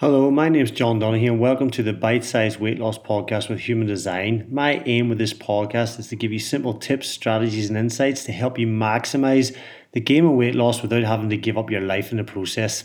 Hello, 0.00 0.30
my 0.30 0.48
name 0.48 0.64
is 0.64 0.70
John 0.70 0.98
Donahue, 0.98 1.32
and 1.32 1.38
welcome 1.38 1.68
to 1.72 1.82
the 1.82 1.92
Bite 1.92 2.24
Size 2.24 2.58
Weight 2.58 2.78
Loss 2.78 3.00
Podcast 3.00 3.50
with 3.50 3.60
Human 3.60 3.86
Design. 3.86 4.46
My 4.50 4.82
aim 4.86 5.10
with 5.10 5.18
this 5.18 5.34
podcast 5.34 5.98
is 5.98 6.08
to 6.08 6.16
give 6.16 6.32
you 6.32 6.38
simple 6.38 6.72
tips, 6.72 7.06
strategies, 7.06 7.68
and 7.68 7.76
insights 7.76 8.24
to 8.24 8.32
help 8.32 8.58
you 8.58 8.66
maximize 8.66 9.54
the 9.92 10.00
game 10.00 10.24
of 10.24 10.32
weight 10.32 10.54
loss 10.54 10.80
without 10.80 11.02
having 11.02 11.28
to 11.28 11.36
give 11.36 11.58
up 11.58 11.70
your 11.70 11.82
life 11.82 12.12
in 12.12 12.16
the 12.16 12.24
process. 12.24 12.84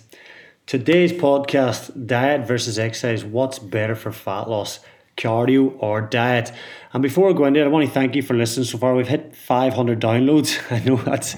Today's 0.66 1.14
podcast 1.14 2.06
diet 2.06 2.46
versus 2.46 2.78
exercise 2.78 3.24
what's 3.24 3.60
better 3.60 3.96
for 3.96 4.12
fat 4.12 4.50
loss? 4.50 4.82
Cardio 5.16 5.74
or 5.80 6.02
diet? 6.02 6.52
And 6.92 7.02
before 7.02 7.30
I 7.30 7.32
go 7.32 7.46
into 7.46 7.62
it, 7.62 7.64
I 7.64 7.68
want 7.68 7.86
to 7.86 7.92
thank 7.94 8.16
you 8.16 8.24
for 8.24 8.34
listening 8.34 8.66
so 8.66 8.78
far. 8.78 8.94
We've 8.94 9.08
hit 9.08 9.34
500 9.34 10.02
downloads. 10.02 10.60
I 10.70 10.84
know 10.84 10.98
that's 10.98 11.38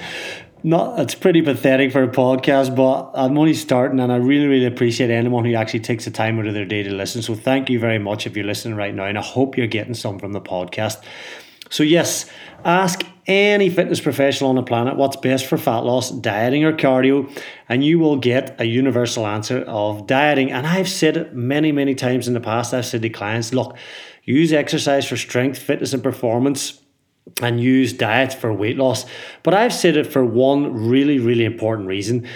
not 0.67 0.99
it's 0.99 1.15
pretty 1.15 1.41
pathetic 1.41 1.93
for 1.93 2.03
a 2.03 2.09
podcast, 2.09 2.75
but 2.75 3.11
I'm 3.13 3.37
only 3.37 3.53
starting 3.53 4.01
and 4.01 4.11
I 4.11 4.17
really, 4.17 4.47
really 4.47 4.65
appreciate 4.65 5.09
anyone 5.09 5.45
who 5.45 5.53
actually 5.53 5.79
takes 5.79 6.03
the 6.03 6.11
time 6.11 6.37
out 6.39 6.45
of 6.45 6.53
their 6.53 6.65
day 6.65 6.83
to 6.83 6.93
listen. 6.93 7.21
So 7.21 7.35
thank 7.35 7.69
you 7.69 7.79
very 7.79 7.99
much 7.99 8.27
if 8.27 8.35
you're 8.35 8.45
listening 8.45 8.75
right 8.75 8.93
now, 8.93 9.05
and 9.05 9.17
I 9.17 9.21
hope 9.21 9.57
you're 9.57 9.67
getting 9.67 9.93
some 9.93 10.19
from 10.19 10.33
the 10.33 10.41
podcast. 10.41 11.01
So 11.69 11.83
yes, 11.83 12.29
ask 12.65 13.05
any 13.27 13.69
fitness 13.69 14.01
professional 14.01 14.49
on 14.49 14.57
the 14.57 14.63
planet 14.63 14.97
what's 14.97 15.15
best 15.15 15.45
for 15.45 15.57
fat 15.57 15.79
loss, 15.79 16.11
dieting 16.11 16.65
or 16.65 16.73
cardio, 16.73 17.31
and 17.69 17.81
you 17.81 17.97
will 17.99 18.17
get 18.17 18.59
a 18.59 18.65
universal 18.65 19.25
answer 19.25 19.59
of 19.61 20.05
dieting. 20.05 20.51
And 20.51 20.67
I've 20.67 20.89
said 20.89 21.15
it 21.15 21.33
many, 21.33 21.71
many 21.71 21.95
times 21.95 22.27
in 22.27 22.33
the 22.33 22.41
past. 22.41 22.73
I've 22.73 22.85
said 22.85 23.03
to 23.03 23.09
clients, 23.09 23.53
look, 23.53 23.77
use 24.25 24.51
exercise 24.51 25.07
for 25.07 25.15
strength, 25.15 25.59
fitness, 25.59 25.93
and 25.93 26.03
performance 26.03 26.81
and 27.41 27.61
use 27.61 27.93
diet 27.93 28.33
for 28.33 28.53
weight 28.53 28.77
loss. 28.77 29.05
But 29.43 29.53
I've 29.53 29.73
said 29.73 29.97
it 29.97 30.07
for 30.07 30.23
one 30.23 30.87
really, 30.87 31.19
really 31.19 31.45
important 31.45 31.87
reason. 31.87 32.27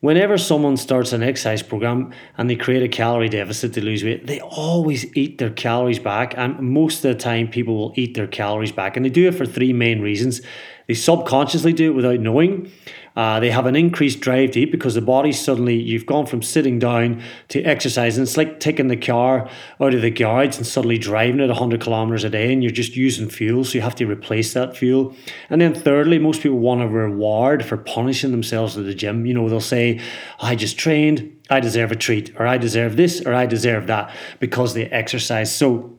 Whenever 0.00 0.38
someone 0.38 0.76
starts 0.76 1.12
an 1.12 1.24
exercise 1.24 1.60
program 1.60 2.12
and 2.36 2.48
they 2.48 2.54
create 2.54 2.84
a 2.84 2.88
calorie 2.88 3.28
deficit 3.28 3.72
to 3.72 3.84
lose 3.84 4.04
weight, 4.04 4.28
they 4.28 4.40
always 4.40 5.04
eat 5.16 5.38
their 5.38 5.50
calories 5.50 5.98
back. 5.98 6.34
And 6.36 6.60
most 6.60 7.04
of 7.04 7.12
the 7.12 7.18
time, 7.18 7.48
people 7.48 7.76
will 7.76 7.92
eat 7.96 8.14
their 8.14 8.28
calories 8.28 8.70
back. 8.70 8.96
And 8.96 9.04
they 9.04 9.10
do 9.10 9.26
it 9.26 9.34
for 9.34 9.44
three 9.44 9.72
main 9.72 10.00
reasons. 10.00 10.40
They 10.86 10.94
subconsciously 10.94 11.72
do 11.72 11.90
it 11.90 11.94
without 11.94 12.20
knowing. 12.20 12.70
Uh, 13.18 13.40
they 13.40 13.50
have 13.50 13.66
an 13.66 13.74
increased 13.74 14.20
drive 14.20 14.52
to 14.52 14.60
eat 14.60 14.70
because 14.70 14.94
the 14.94 15.00
body 15.00 15.32
suddenly, 15.32 15.74
you've 15.74 16.06
gone 16.06 16.24
from 16.24 16.40
sitting 16.40 16.78
down 16.78 17.20
to 17.48 17.60
exercising. 17.64 18.22
It's 18.22 18.36
like 18.36 18.60
taking 18.60 18.86
the 18.86 18.96
car 18.96 19.50
out 19.80 19.92
of 19.92 20.02
the 20.02 20.10
garage 20.10 20.56
and 20.56 20.64
suddenly 20.64 20.98
driving 20.98 21.40
it 21.40 21.48
100 21.48 21.80
kilometers 21.80 22.22
a 22.22 22.30
day 22.30 22.52
and 22.52 22.62
you're 22.62 22.70
just 22.70 22.94
using 22.94 23.28
fuel. 23.28 23.64
So 23.64 23.74
you 23.74 23.80
have 23.80 23.96
to 23.96 24.06
replace 24.06 24.52
that 24.52 24.76
fuel. 24.76 25.16
And 25.50 25.60
then, 25.60 25.74
thirdly, 25.74 26.20
most 26.20 26.42
people 26.42 26.60
want 26.60 26.80
a 26.80 26.86
reward 26.86 27.64
for 27.64 27.76
punishing 27.76 28.30
themselves 28.30 28.78
at 28.78 28.84
the 28.84 28.94
gym. 28.94 29.26
You 29.26 29.34
know, 29.34 29.48
they'll 29.48 29.60
say, 29.60 30.00
I 30.38 30.54
just 30.54 30.78
trained, 30.78 31.42
I 31.50 31.58
deserve 31.58 31.90
a 31.90 31.96
treat, 31.96 32.32
or 32.38 32.46
I 32.46 32.56
deserve 32.56 32.94
this, 32.96 33.20
or 33.26 33.34
I 33.34 33.46
deserve 33.46 33.88
that 33.88 34.14
because 34.38 34.74
they 34.74 34.84
exercise. 34.86 35.52
So 35.52 35.97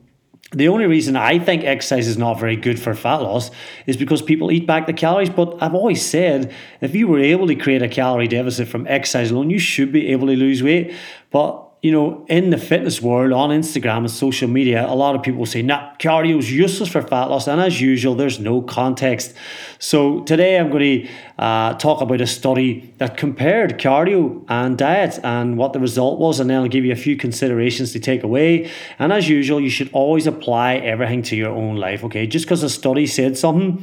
the 0.52 0.68
only 0.68 0.86
reason 0.86 1.14
I 1.14 1.38
think 1.38 1.62
exercise 1.62 2.08
is 2.08 2.18
not 2.18 2.40
very 2.40 2.56
good 2.56 2.80
for 2.80 2.92
fat 2.94 3.18
loss 3.18 3.52
is 3.86 3.96
because 3.96 4.20
people 4.20 4.50
eat 4.50 4.66
back 4.66 4.86
the 4.86 4.92
calories. 4.92 5.30
But 5.30 5.62
I've 5.62 5.74
always 5.74 6.04
said 6.04 6.52
if 6.80 6.94
you 6.94 7.06
were 7.06 7.20
able 7.20 7.46
to 7.46 7.54
create 7.54 7.82
a 7.82 7.88
calorie 7.88 8.26
deficit 8.26 8.66
from 8.66 8.86
exercise 8.88 9.30
alone, 9.30 9.50
you 9.50 9.60
should 9.60 9.92
be 9.92 10.08
able 10.08 10.26
to 10.26 10.36
lose 10.36 10.62
weight. 10.62 10.92
But 11.30 11.69
you 11.82 11.90
know, 11.90 12.26
in 12.28 12.50
the 12.50 12.58
fitness 12.58 13.00
world, 13.00 13.32
on 13.32 13.48
Instagram 13.50 13.98
and 13.98 14.10
social 14.10 14.48
media, 14.48 14.86
a 14.86 14.94
lot 14.94 15.14
of 15.14 15.22
people 15.22 15.46
say, 15.46 15.62
nah, 15.62 15.94
cardio 15.96 16.38
is 16.38 16.52
useless 16.52 16.90
for 16.90 17.00
fat 17.00 17.30
loss. 17.30 17.48
And 17.48 17.58
as 17.58 17.80
usual, 17.80 18.14
there's 18.14 18.38
no 18.38 18.60
context. 18.60 19.32
So 19.78 20.20
today 20.24 20.58
I'm 20.58 20.70
going 20.70 21.06
to 21.06 21.08
uh, 21.38 21.74
talk 21.74 22.02
about 22.02 22.20
a 22.20 22.26
study 22.26 22.92
that 22.98 23.16
compared 23.16 23.78
cardio 23.78 24.44
and 24.48 24.76
diet 24.76 25.18
and 25.24 25.56
what 25.56 25.72
the 25.72 25.80
result 25.80 26.18
was. 26.18 26.38
And 26.38 26.50
then 26.50 26.58
I'll 26.58 26.68
give 26.68 26.84
you 26.84 26.92
a 26.92 26.96
few 26.96 27.16
considerations 27.16 27.92
to 27.92 28.00
take 28.00 28.22
away. 28.22 28.70
And 28.98 29.10
as 29.10 29.30
usual, 29.30 29.58
you 29.58 29.70
should 29.70 29.88
always 29.94 30.26
apply 30.26 30.76
everything 30.76 31.22
to 31.22 31.36
your 31.36 31.50
own 31.50 31.76
life, 31.76 32.04
okay? 32.04 32.26
Just 32.26 32.44
because 32.44 32.62
a 32.62 32.68
study 32.68 33.06
said 33.06 33.38
something 33.38 33.82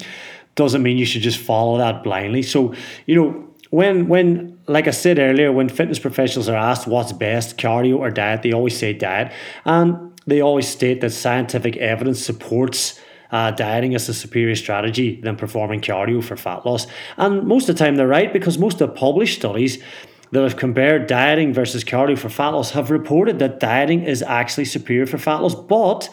doesn't 0.53 0.84
mean 0.84 1.00
you 1.00 1.06
should 1.06 1.24
just 1.24 1.40
follow 1.40 1.80
that 1.80 2.03
blindly. 2.03 2.44
So, 2.44 2.75
you 3.07 3.16
know, 3.16 3.47
when 3.77 4.07
when 4.07 4.57
like 4.67 4.88
I 4.88 4.91
said 4.91 5.19
earlier, 5.19 5.51
when 5.51 5.69
fitness 5.69 5.99
professionals 5.99 6.49
are 6.49 6.55
asked 6.55 6.88
what's 6.88 7.13
best, 7.13 7.57
cardio 7.57 7.97
or 7.99 8.09
diet, 8.09 8.41
they 8.41 8.51
always 8.51 8.75
say 8.75 8.91
diet, 8.91 9.31
and 9.65 10.19
they 10.25 10.41
always 10.41 10.67
state 10.67 10.99
that 11.01 11.11
scientific 11.11 11.77
evidence 11.77 12.19
supports. 12.19 12.99
Uh, 13.29 13.51
dieting 13.51 13.93
as 13.93 14.07
a 14.07 14.13
superior 14.13 14.55
strategy 14.55 15.19
than 15.19 15.35
performing 15.35 15.81
cardio 15.81 16.23
for 16.23 16.38
fat 16.38 16.65
loss. 16.65 16.88
And 17.17 17.45
most 17.45 17.67
of 17.67 17.75
the 17.75 17.83
time 17.83 17.97
they're 17.97 18.07
right 18.07 18.31
because 18.31 18.57
most 18.57 18.79
of 18.79 18.88
the 18.88 18.95
published 18.95 19.39
studies 19.39 19.83
that 20.31 20.44
have 20.44 20.55
compared 20.55 21.07
dieting 21.07 21.53
versus 21.53 21.83
cardio 21.83 22.17
for 22.17 22.29
fat 22.29 22.51
loss 22.51 22.71
have 22.71 22.89
reported 22.89 23.39
that 23.39 23.59
dieting 23.59 24.03
is 24.03 24.21
actually 24.21 24.63
superior 24.63 25.05
for 25.05 25.17
fat 25.17 25.39
loss. 25.39 25.55
But, 25.55 26.09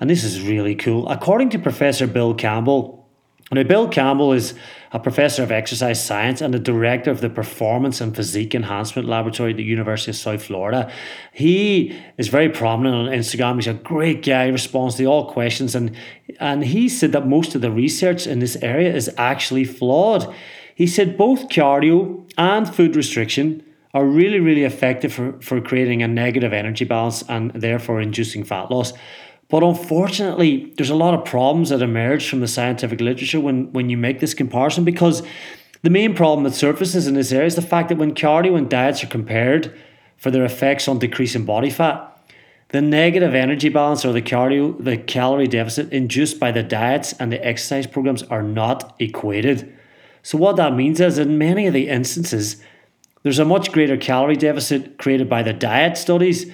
and 0.00 0.10
this 0.10 0.22
is 0.22 0.42
really 0.42 0.74
cool, 0.74 1.08
according 1.08 1.48
to 1.50 1.58
Professor 1.58 2.06
Bill 2.06 2.34
Campbell, 2.34 2.99
now, 3.52 3.64
Bill 3.64 3.88
Campbell 3.88 4.32
is 4.32 4.54
a 4.92 5.00
professor 5.00 5.42
of 5.42 5.50
exercise 5.50 6.04
science 6.04 6.40
and 6.40 6.54
the 6.54 6.58
director 6.58 7.10
of 7.10 7.20
the 7.20 7.28
Performance 7.28 8.00
and 8.00 8.14
Physique 8.14 8.54
Enhancement 8.54 9.08
Laboratory 9.08 9.50
at 9.50 9.56
the 9.56 9.64
University 9.64 10.12
of 10.12 10.16
South 10.16 10.44
Florida. 10.44 10.90
He 11.32 11.98
is 12.16 12.28
very 12.28 12.48
prominent 12.48 13.08
on 13.08 13.12
Instagram. 13.12 13.56
He's 13.56 13.66
a 13.66 13.74
great 13.74 14.24
guy. 14.24 14.46
He 14.46 14.52
responds 14.52 14.94
to 14.96 15.04
all 15.06 15.32
questions, 15.32 15.74
and 15.74 15.96
and 16.38 16.64
he 16.64 16.88
said 16.88 17.10
that 17.12 17.26
most 17.26 17.54
of 17.56 17.60
the 17.60 17.70
research 17.72 18.26
in 18.26 18.38
this 18.38 18.56
area 18.62 18.94
is 18.94 19.10
actually 19.18 19.64
flawed. 19.64 20.32
He 20.74 20.86
said 20.86 21.18
both 21.18 21.48
cardio 21.48 22.30
and 22.38 22.72
food 22.72 22.94
restriction 22.96 23.64
are 23.92 24.04
really, 24.04 24.38
really 24.38 24.64
effective 24.64 25.12
for, 25.12 25.32
for 25.40 25.60
creating 25.60 26.02
a 26.02 26.08
negative 26.08 26.52
energy 26.52 26.84
balance 26.84 27.22
and 27.28 27.50
therefore 27.52 28.00
inducing 28.00 28.44
fat 28.44 28.70
loss. 28.70 28.92
But 29.50 29.64
unfortunately, 29.64 30.72
there's 30.76 30.90
a 30.90 30.94
lot 30.94 31.12
of 31.12 31.24
problems 31.24 31.70
that 31.70 31.82
emerge 31.82 32.28
from 32.28 32.40
the 32.40 32.48
scientific 32.48 33.00
literature 33.00 33.40
when, 33.40 33.72
when 33.72 33.90
you 33.90 33.96
make 33.96 34.20
this 34.20 34.32
comparison 34.32 34.84
because 34.84 35.22
the 35.82 35.90
main 35.90 36.14
problem 36.14 36.44
that 36.44 36.54
surfaces 36.54 37.08
in 37.08 37.14
this 37.14 37.32
area 37.32 37.46
is 37.46 37.56
the 37.56 37.62
fact 37.62 37.88
that 37.88 37.98
when 37.98 38.14
cardio 38.14 38.56
and 38.56 38.70
diets 38.70 39.02
are 39.02 39.08
compared 39.08 39.76
for 40.16 40.30
their 40.30 40.44
effects 40.44 40.86
on 40.86 41.00
decreasing 41.00 41.44
body 41.44 41.70
fat, 41.70 42.06
the 42.68 42.80
negative 42.80 43.34
energy 43.34 43.68
balance 43.68 44.04
or 44.04 44.12
the 44.12 44.22
cardio, 44.22 44.82
the 44.82 44.96
calorie 44.96 45.48
deficit 45.48 45.92
induced 45.92 46.38
by 46.38 46.52
the 46.52 46.62
diets 46.62 47.12
and 47.14 47.32
the 47.32 47.44
exercise 47.44 47.86
programs 47.86 48.22
are 48.24 48.44
not 48.44 48.94
equated. 49.00 49.76
So, 50.22 50.38
what 50.38 50.56
that 50.56 50.76
means 50.76 51.00
is, 51.00 51.18
in 51.18 51.38
many 51.38 51.66
of 51.66 51.72
the 51.72 51.88
instances, 51.88 52.62
there's 53.22 53.40
a 53.40 53.44
much 53.44 53.72
greater 53.72 53.96
calorie 53.96 54.36
deficit 54.36 54.98
created 54.98 55.28
by 55.28 55.42
the 55.42 55.52
diet 55.52 55.96
studies 55.96 56.52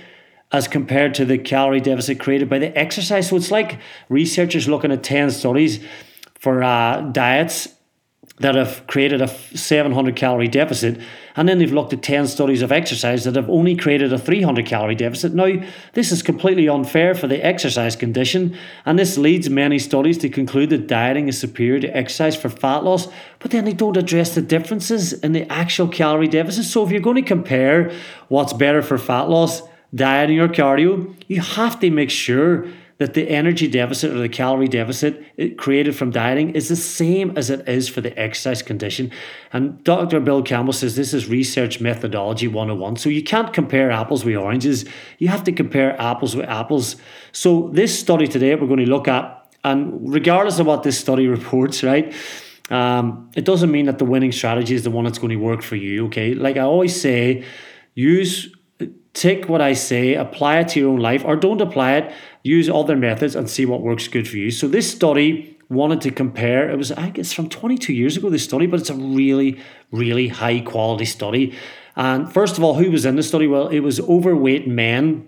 as 0.56 0.66
compared 0.66 1.12
to 1.12 1.26
the 1.26 1.36
calorie 1.36 1.82
deficit 1.82 2.18
created 2.18 2.48
by 2.48 2.58
the 2.58 2.76
exercise. 2.78 3.28
So 3.28 3.36
it's 3.36 3.50
like 3.50 3.78
researchers 4.08 4.66
looking 4.66 4.90
at 4.90 5.02
10 5.02 5.30
studies 5.30 5.84
for 6.40 6.62
uh, 6.62 7.02
diets 7.12 7.68
that 8.38 8.54
have 8.54 8.86
created 8.86 9.20
a 9.20 9.28
700 9.28 10.16
calorie 10.16 10.48
deficit, 10.48 11.00
and 11.36 11.48
then 11.48 11.58
they've 11.58 11.72
looked 11.72 11.92
at 11.92 12.02
10 12.02 12.26
studies 12.26 12.60
of 12.60 12.72
exercise 12.72 13.24
that 13.24 13.34
have 13.34 13.48
only 13.48 13.76
created 13.76 14.12
a 14.12 14.18
300 14.18 14.66
calorie 14.66 14.94
deficit. 14.94 15.34
Now, 15.34 15.52
this 15.92 16.10
is 16.10 16.22
completely 16.22 16.68
unfair 16.68 17.14
for 17.14 17.28
the 17.28 17.44
exercise 17.44 17.96
condition, 17.96 18.56
and 18.84 18.98
this 18.98 19.16
leads 19.16 19.48
many 19.48 19.78
studies 19.78 20.18
to 20.18 20.28
conclude 20.28 20.70
that 20.70 20.86
dieting 20.86 21.28
is 21.28 21.38
superior 21.38 21.80
to 21.80 21.96
exercise 21.96 22.36
for 22.36 22.48
fat 22.48 22.84
loss, 22.84 23.08
but 23.38 23.50
then 23.50 23.64
they 23.64 23.72
don't 23.72 23.96
address 23.96 24.34
the 24.34 24.42
differences 24.42 25.12
in 25.12 25.32
the 25.32 25.50
actual 25.50 25.88
calorie 25.88 26.28
deficit. 26.28 26.64
So, 26.64 26.84
if 26.84 26.90
you're 26.90 27.00
going 27.00 27.16
to 27.16 27.22
compare 27.22 27.92
what's 28.28 28.52
better 28.52 28.82
for 28.82 28.98
fat 28.98 29.28
loss, 29.30 29.62
dieting 29.96 30.38
or 30.38 30.48
cardio, 30.48 31.14
you 31.26 31.40
have 31.40 31.80
to 31.80 31.90
make 31.90 32.10
sure 32.10 32.66
that 32.98 33.12
the 33.12 33.28
energy 33.28 33.68
deficit 33.68 34.10
or 34.10 34.18
the 34.18 34.28
calorie 34.28 34.68
deficit 34.68 35.22
created 35.58 35.94
from 35.94 36.10
dieting 36.10 36.50
is 36.54 36.68
the 36.68 36.76
same 36.76 37.36
as 37.36 37.50
it 37.50 37.68
is 37.68 37.88
for 37.88 38.00
the 38.00 38.18
exercise 38.18 38.62
condition. 38.62 39.10
And 39.52 39.82
Dr. 39.84 40.18
Bill 40.20 40.42
Campbell 40.42 40.72
says 40.72 40.96
this 40.96 41.12
is 41.12 41.28
research 41.28 41.78
methodology 41.78 42.48
101. 42.48 42.96
So 42.96 43.10
you 43.10 43.22
can't 43.22 43.52
compare 43.52 43.90
apples 43.90 44.24
with 44.24 44.36
oranges. 44.36 44.86
You 45.18 45.28
have 45.28 45.44
to 45.44 45.52
compare 45.52 46.00
apples 46.00 46.34
with 46.34 46.46
apples. 46.46 46.96
So 47.32 47.68
this 47.74 47.98
study 47.98 48.26
today 48.26 48.54
we're 48.54 48.66
going 48.66 48.84
to 48.84 48.86
look 48.86 49.08
at, 49.08 49.54
and 49.62 50.10
regardless 50.10 50.58
of 50.58 50.66
what 50.66 50.82
this 50.82 50.98
study 50.98 51.26
reports, 51.38 51.82
right? 51.82 52.14
Um, 52.70 53.30
it 53.36 53.44
doesn't 53.44 53.70
mean 53.70 53.86
that 53.86 53.98
the 53.98 54.06
winning 54.06 54.32
strategy 54.32 54.74
is 54.74 54.84
the 54.84 54.90
one 54.90 55.04
that's 55.04 55.18
going 55.18 55.30
to 55.30 55.36
work 55.36 55.62
for 55.62 55.76
you. 55.76 56.06
Okay, 56.06 56.34
like 56.34 56.56
I 56.56 56.62
always 56.62 56.98
say, 56.98 57.44
use 57.94 58.55
take 59.16 59.48
what 59.48 59.62
I 59.62 59.72
say, 59.72 60.14
apply 60.14 60.58
it 60.58 60.68
to 60.68 60.80
your 60.80 60.90
own 60.90 61.00
life, 61.00 61.24
or 61.24 61.36
don't 61.36 61.60
apply 61.60 61.94
it, 61.94 62.12
use 62.42 62.68
other 62.68 62.96
methods 62.96 63.34
and 63.34 63.48
see 63.48 63.64
what 63.64 63.80
works 63.80 64.06
good 64.08 64.28
for 64.28 64.36
you. 64.36 64.50
So 64.50 64.68
this 64.68 64.90
study 64.90 65.56
wanted 65.70 66.02
to 66.02 66.10
compare, 66.10 66.70
it 66.70 66.76
was, 66.76 66.92
I 66.92 67.08
guess, 67.08 67.32
from 67.32 67.48
22 67.48 67.92
years 67.92 68.16
ago, 68.16 68.28
this 68.28 68.44
study, 68.44 68.66
but 68.66 68.78
it's 68.78 68.90
a 68.90 68.94
really, 68.94 69.58
really 69.90 70.28
high 70.28 70.60
quality 70.60 71.06
study. 71.06 71.54
And 71.96 72.30
first 72.30 72.58
of 72.58 72.62
all, 72.62 72.74
who 72.74 72.90
was 72.90 73.06
in 73.06 73.16
the 73.16 73.22
study? 73.22 73.46
Well, 73.46 73.68
it 73.68 73.80
was 73.80 73.98
overweight 74.00 74.68
men. 74.68 75.26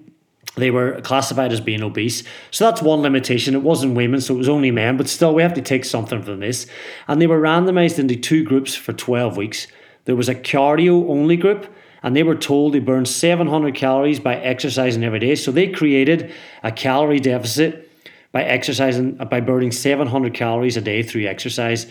They 0.57 0.71
were 0.71 1.01
classified 1.01 1.51
as 1.51 1.61
being 1.61 1.83
obese. 1.83 2.25
So 2.51 2.67
that's 2.67 2.83
one 2.83 3.01
limitation. 3.01 3.55
It 3.55 3.63
wasn't 3.63 3.95
women, 3.95 4.21
so 4.21 4.35
it 4.35 4.39
was 4.39 4.49
only 4.51 4.71
men, 4.71 4.99
but 4.99 5.09
still, 5.09 5.35
we 5.35 5.43
have 5.43 5.55
to 5.55 5.63
take 5.63 5.87
something 5.87 6.23
from 6.23 6.41
this. 6.41 6.67
And 7.07 7.23
they 7.23 7.27
were 7.27 7.41
randomized 7.41 7.99
into 7.99 8.17
two 8.17 8.45
groups 8.45 8.75
for 8.75 8.93
12 8.93 9.37
weeks. 9.39 9.67
There 10.05 10.17
was 10.17 10.29
a 10.29 10.35
cardio 10.35 11.09
only 11.09 11.37
group 11.37 11.67
and 12.03 12.15
they 12.15 12.23
were 12.23 12.35
told 12.35 12.75
they 12.75 12.79
burned 12.79 13.09
700 13.09 13.75
calories 13.75 14.21
by 14.21 14.37
exercising 14.37 15.05
every 15.05 15.19
day. 15.19 15.35
So 15.35 15.51
they 15.51 15.69
created 15.69 16.33
a 16.63 16.73
calorie 16.73 17.21
deficit 17.21 17.91
by 18.33 18.45
exercising, 18.45 19.17
uh, 19.21 19.25
by 19.25 19.41
burning 19.41 19.73
700 19.73 20.35
calories 20.35 20.77
a 20.77 20.81
day 20.81 21.03
through 21.03 21.27
exercise. 21.27 21.87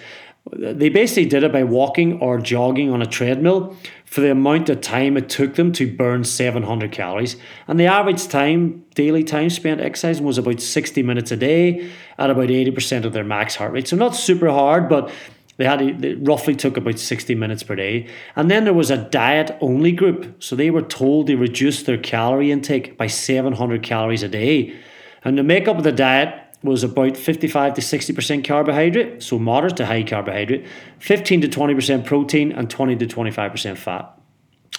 They 0.54 0.88
basically 0.88 1.26
did 1.26 1.44
it 1.44 1.52
by 1.52 1.64
walking 1.64 2.22
or 2.22 2.40
jogging 2.40 2.90
on 2.90 3.02
a 3.02 3.06
treadmill 3.06 3.76
for 4.06 4.22
the 4.22 4.32
amount 4.32 4.70
of 4.70 4.80
time 4.80 5.18
it 5.18 5.28
took 5.28 5.56
them 5.56 5.74
to 5.74 5.94
burn 5.94 6.24
700 6.24 6.92
calories. 6.94 7.36
And 7.68 7.78
the 7.78 7.88
average 7.88 8.26
time, 8.30 8.86
daily 8.96 9.26
time 9.26 9.50
spent 9.50 9.82
exercising 9.82 10.26
was 10.26 10.38
about 10.38 10.62
60 10.62 11.04
minutes 11.04 11.32
a 11.32 11.36
day 11.36 11.90
at 12.18 12.30
about 12.30 12.48
80% 12.48 13.04
of 13.04 13.12
their 13.12 13.26
max 13.26 13.56
heart 13.56 13.74
rate. 13.74 13.90
So 13.90 13.98
not 13.98 14.16
super 14.16 14.50
hard, 14.50 14.88
but 14.88 15.12
they 15.58 15.66
had 15.66 15.82
it 15.82 16.18
roughly 16.22 16.56
took 16.56 16.78
about 16.78 17.00
60 17.00 17.36
minutes 17.36 17.64
per 17.64 17.76
day. 17.76 18.08
And 18.36 18.50
then 18.50 18.64
there 18.64 18.74
was 18.74 18.92
a 18.92 18.98
diet 18.98 19.58
only 19.60 19.92
group. 19.92 20.42
So 20.42 20.56
they 20.56 20.70
were 20.70 20.84
told 20.84 21.28
they 21.28 21.36
reduced 21.36 21.86
their 21.86 21.98
calorie 21.98 22.52
intake 22.52 22.98
by 22.98 23.08
700 23.08 23.84
calories 23.84 24.24
a 24.24 24.30
day. 24.30 24.76
And 25.24 25.38
the 25.38 25.44
makeup 25.44 25.78
of 25.78 25.84
the 25.84 25.92
diet 25.92 26.44
was 26.64 26.84
about 26.84 27.18
55 27.18 27.74
to 27.76 27.82
60% 27.82 28.46
carbohydrate, 28.46 29.22
so 29.22 29.38
moderate 29.38 29.78
to 29.78 29.86
high 29.86 30.04
carbohydrate, 30.04 30.66
15 31.00 31.42
to 31.42 31.48
20% 31.48 32.06
protein, 32.06 32.52
and 32.52 32.70
20 32.70 32.96
to 32.96 33.06
25% 33.06 33.78
fat. 33.78 34.20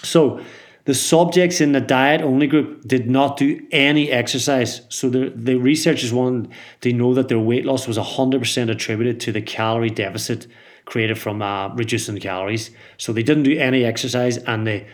So 0.03 0.41
the 0.85 0.93
subjects 0.93 1.61
in 1.61 1.71
the 1.71 1.81
diet 1.81 2.21
only 2.21 2.47
group 2.47 2.85
did 2.87 3.09
not 3.09 3.37
do 3.37 3.65
any 3.71 4.11
exercise. 4.11 4.81
So 4.89 5.09
the, 5.09 5.31
the 5.35 5.55
researchers 5.55 6.11
wanted 6.11 6.51
to 6.81 6.93
know 6.93 7.13
that 7.13 7.27
their 7.27 7.39
weight 7.39 7.65
loss 7.65 7.87
was 7.87 7.97
100% 7.97 8.69
attributed 8.69 9.19
to 9.21 9.31
the 9.31 9.41
calorie 9.41 9.89
deficit 9.89 10.47
created 10.89 11.17
from 11.17 11.41
uh, 11.41 11.69
reducing 11.75 12.17
calories. 12.17 12.71
So 12.97 13.13
they 13.13 13.23
didn't 13.23 13.43
do 13.43 13.57
any 13.57 13.85
exercise, 13.85 14.37
and 14.37 14.67
the 14.67 14.85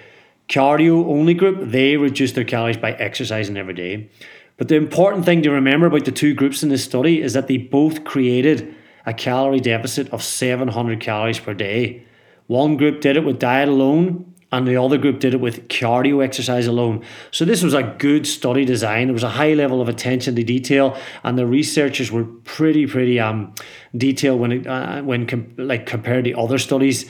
cardio 0.50 1.06
only 1.08 1.34
group 1.34 1.72
they 1.72 1.98
reduced 1.98 2.36
their 2.36 2.44
calories 2.44 2.78
by 2.78 2.92
exercising 2.92 3.58
every 3.58 3.74
day. 3.74 4.10
But 4.58 4.68
the 4.68 4.76
important 4.76 5.26
thing 5.26 5.42
to 5.42 5.52
remember 5.52 5.88
about 5.88 6.06
the 6.06 6.12
two 6.12 6.34
groups 6.34 6.64
in 6.64 6.70
this 6.70 6.84
study 6.84 7.22
is 7.22 7.34
that 7.34 7.48
they 7.48 7.58
both 7.58 8.04
created 8.04 8.76
a 9.06 9.14
calorie 9.14 9.60
deficit 9.60 10.10
of 10.12 10.24
700 10.24 11.00
calories 11.00 11.40
per 11.40 11.54
day. 11.54 12.06
One 12.48 12.78
group 12.78 13.02
did 13.02 13.18
it 13.18 13.26
with 13.26 13.40
diet 13.40 13.70
alone, 13.70 14.34
and 14.52 14.68
the 14.68 14.78
other 14.78 14.98
group 14.98 15.20
did 15.20 15.34
it 15.34 15.40
with 15.40 15.68
cardio 15.68 16.24
exercise 16.24 16.68
alone. 16.68 17.04
So 17.32 17.46
this 17.46 17.64
was 17.64 17.74
a 17.74 17.84
good 17.84 18.26
study 18.26 18.64
design. 18.64 19.08
There 19.08 19.14
was 19.14 19.24
a 19.24 19.30
high 19.30 19.54
level 19.54 19.82
of 19.82 19.90
attention 19.90 20.36
to 20.36 20.44
detail, 20.44 20.98
and 21.24 21.38
the 21.38 21.46
researchers 21.46 22.12
were 22.12 22.24
pretty 22.24 22.88
pretty 22.88 23.20
um 23.20 23.54
detailed 23.96 24.40
when 24.40 24.52
it 24.52 24.68
uh, 24.68 25.02
when 25.02 25.28
com- 25.28 25.54
like 25.58 25.86
compared 25.86 26.26
to 26.26 26.34
other 26.34 26.58
studies, 26.58 27.06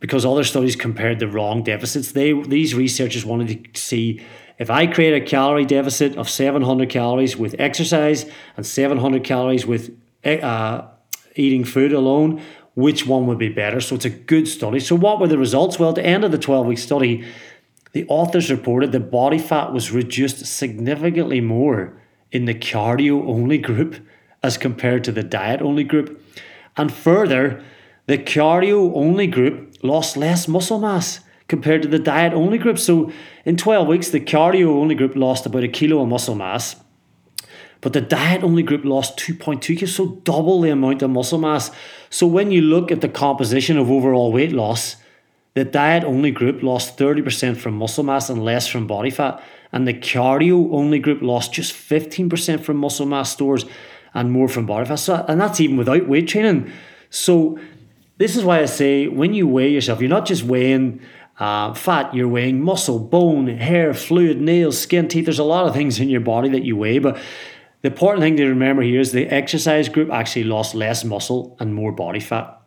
because 0.00 0.24
other 0.26 0.44
studies 0.44 0.76
compared 0.76 1.18
the 1.18 1.28
wrong 1.28 1.62
deficits. 1.62 2.12
They 2.12 2.32
these 2.32 2.74
researchers 2.74 3.24
wanted 3.24 3.74
to 3.74 3.80
see 3.80 4.24
if 4.58 4.68
I 4.68 4.86
create 4.86 5.14
a 5.14 5.24
calorie 5.24 5.64
deficit 5.64 6.16
of 6.16 6.28
700 6.28 6.90
calories 6.90 7.34
with 7.34 7.56
exercise 7.58 8.26
and 8.58 8.66
700 8.66 9.24
calories 9.24 9.64
with 9.64 9.96
eh, 10.22 10.38
uh, 10.38 10.86
eating 11.34 11.64
food 11.64 11.94
alone, 11.94 12.42
which 12.74 13.06
one 13.06 13.26
would 13.26 13.38
be 13.38 13.48
better? 13.48 13.80
So 13.80 13.96
it's 13.96 14.04
a 14.04 14.10
good 14.10 14.48
study. 14.48 14.80
So, 14.80 14.94
what 14.94 15.20
were 15.20 15.28
the 15.28 15.38
results? 15.38 15.78
Well, 15.78 15.90
at 15.90 15.96
the 15.96 16.06
end 16.06 16.24
of 16.24 16.32
the 16.32 16.38
12 16.38 16.66
week 16.66 16.78
study, 16.78 17.24
the 17.92 18.06
authors 18.08 18.50
reported 18.50 18.92
that 18.92 19.10
body 19.10 19.38
fat 19.38 19.72
was 19.72 19.90
reduced 19.90 20.46
significantly 20.46 21.40
more 21.40 22.00
in 22.30 22.44
the 22.44 22.54
cardio 22.54 23.26
only 23.26 23.58
group 23.58 23.96
as 24.42 24.56
compared 24.56 25.04
to 25.04 25.12
the 25.12 25.22
diet 25.22 25.60
only 25.60 25.84
group. 25.84 26.22
And 26.76 26.92
further, 26.92 27.62
the 28.06 28.18
cardio 28.18 28.92
only 28.94 29.26
group 29.26 29.76
lost 29.82 30.16
less 30.16 30.48
muscle 30.48 30.78
mass 30.78 31.20
compared 31.48 31.82
to 31.82 31.88
the 31.88 31.98
diet 31.98 32.32
only 32.32 32.58
group. 32.58 32.78
So 32.78 33.12
in 33.44 33.56
12 33.56 33.88
weeks, 33.88 34.10
the 34.10 34.20
cardio 34.20 34.68
only 34.68 34.94
group 34.94 35.16
lost 35.16 35.46
about 35.46 35.64
a 35.64 35.68
kilo 35.68 36.02
of 36.02 36.08
muscle 36.08 36.36
mass, 36.36 36.76
but 37.80 37.92
the 37.92 38.00
diet 38.00 38.42
only 38.42 38.62
group 38.62 38.84
lost 38.84 39.18
2.2 39.18 39.62
kilos, 39.78 39.94
so 39.94 40.06
double 40.24 40.60
the 40.60 40.70
amount 40.70 41.02
of 41.02 41.10
muscle 41.10 41.38
mass. 41.38 41.70
So 42.10 42.26
when 42.26 42.50
you 42.50 42.60
look 42.60 42.90
at 42.90 43.00
the 43.00 43.08
composition 43.08 43.78
of 43.78 43.90
overall 43.90 44.32
weight 44.32 44.52
loss, 44.52 44.96
the 45.54 45.64
diet 45.64 46.04
only 46.04 46.30
group 46.30 46.62
lost 46.62 46.96
30% 46.98 47.56
from 47.56 47.74
muscle 47.74 48.04
mass 48.04 48.30
and 48.30 48.44
less 48.44 48.66
from 48.66 48.86
body 48.86 49.10
fat, 49.10 49.42
and 49.72 49.86
the 49.86 49.94
cardio 49.94 50.72
only 50.72 50.98
group 50.98 51.22
lost 51.22 51.52
just 51.52 51.72
15% 51.72 52.60
from 52.60 52.76
muscle 52.76 53.06
mass 53.06 53.32
stores 53.32 53.64
and 54.14 54.30
more 54.30 54.48
from 54.48 54.66
body 54.66 54.86
fat. 54.86 54.96
So, 54.96 55.24
and 55.28 55.40
that's 55.40 55.60
even 55.60 55.76
without 55.76 56.06
weight 56.06 56.28
training. 56.28 56.70
So 57.08 57.58
this 58.18 58.36
is 58.36 58.44
why 58.44 58.60
I 58.60 58.66
say 58.66 59.08
when 59.08 59.34
you 59.34 59.46
weigh 59.46 59.70
yourself, 59.70 60.00
you're 60.00 60.10
not 60.10 60.26
just 60.26 60.42
weighing 60.42 61.00
uh, 61.38 61.72
fat, 61.72 62.14
you're 62.14 62.28
weighing 62.28 62.62
muscle, 62.62 62.98
bone, 62.98 63.48
hair, 63.48 63.94
fluid, 63.94 64.40
nails, 64.40 64.78
skin, 64.78 65.08
teeth. 65.08 65.24
There's 65.24 65.38
a 65.38 65.44
lot 65.44 65.66
of 65.66 65.72
things 65.72 65.98
in 65.98 66.10
your 66.10 66.20
body 66.20 66.50
that 66.50 66.62
you 66.62 66.76
weigh, 66.76 66.98
but 66.98 67.18
the 67.82 67.88
important 67.88 68.22
thing 68.22 68.36
to 68.36 68.46
remember 68.46 68.82
here 68.82 69.00
is 69.00 69.12
the 69.12 69.26
exercise 69.28 69.88
group 69.88 70.10
actually 70.10 70.44
lost 70.44 70.74
less 70.74 71.04
muscle 71.04 71.56
and 71.60 71.74
more 71.74 71.92
body 71.92 72.20
fat. 72.20 72.60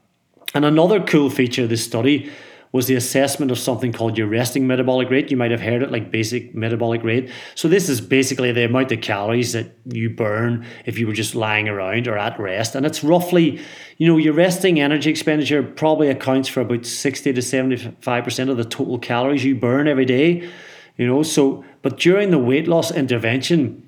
And 0.56 0.66
another 0.66 1.02
cool 1.02 1.30
feature 1.30 1.64
of 1.64 1.70
this 1.70 1.84
study 1.84 2.32
was 2.74 2.88
the 2.88 2.96
assessment 2.96 3.52
of 3.52 3.60
something 3.60 3.94
called 3.94 4.18
your 4.18 4.26
resting 4.26 4.66
metabolic 4.66 5.12
rate. 5.12 5.30
You 5.30 5.38
might 5.38 5.52
have 5.52 5.62
heard 5.62 5.84
it 5.84 5.92
like 5.92 6.10
basic 6.10 6.56
metabolic 6.56 7.04
rate. 7.04 7.30
So 7.54 7.68
this 7.68 7.88
is 7.88 8.02
basically 8.02 8.52
the 8.52 8.66
amount 8.66 8.92
of 8.92 9.02
calories 9.02 9.54
that 9.54 9.78
you 9.86 10.10
burn 10.10 10.66
if 10.86 10.98
you 10.98 11.06
were 11.06 11.14
just 11.14 11.36
lying 11.36 11.70
around 11.70 12.08
or 12.08 12.18
at 12.18 12.40
rest. 12.40 12.74
And 12.74 12.84
it's 12.84 13.04
roughly, 13.04 13.62
you 13.98 14.08
know, 14.08 14.18
your 14.18 14.34
resting 14.34 14.80
energy 14.80 15.12
expenditure 15.12 15.62
probably 15.62 16.10
accounts 16.10 16.50
for 16.50 16.62
about 16.62 16.88
60 16.88 17.34
to 17.34 17.42
75% 17.42 18.50
of 18.50 18.58
the 18.58 18.66
total 18.66 18.98
calories 18.98 19.46
you 19.46 19.56
burn 19.56 19.88
every 19.88 20.06
day. 20.06 20.50
You 20.98 21.06
know, 21.06 21.22
so 21.22 21.64
but 21.84 22.00
during 22.00 22.32
the 22.32 22.40
weight 22.40 22.68
loss 22.68 22.92
intervention, 22.92 23.88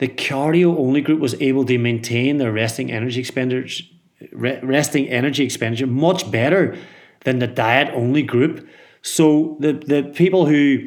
the 0.00 0.08
cardio 0.08 0.76
only 0.78 1.02
group 1.02 1.20
was 1.20 1.34
able 1.42 1.64
to 1.66 1.78
maintain 1.78 2.38
their 2.38 2.50
resting 2.50 2.90
energy 2.90 3.20
expenditure 3.20 3.84
resting 4.32 5.08
energy 5.08 5.44
expenditure 5.44 5.86
much 5.86 6.30
better 6.30 6.76
than 7.24 7.38
the 7.38 7.46
diet 7.46 7.88
only 7.94 8.22
group. 8.22 8.68
So 9.02 9.56
the, 9.60 9.72
the 9.72 10.02
people 10.14 10.46
who 10.46 10.86